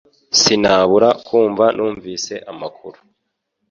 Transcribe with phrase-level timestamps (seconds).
[0.39, 2.97] Sinabura kumva numvise amakuru